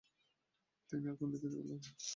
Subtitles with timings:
[0.89, 1.91] তিনি আর কোন দিকে দেখলেন না।